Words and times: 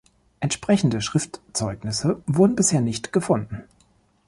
Entsprechende 0.39 0.99
Schriftzeugnisse 0.99 2.23
wurden 2.25 2.55
bisher 2.55 2.81
nicht 2.81 3.13
gefunden. 3.13 3.65